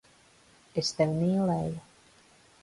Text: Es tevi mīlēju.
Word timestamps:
Es 0.83 0.89
tevi 1.01 1.13
mīlēju. 1.19 1.77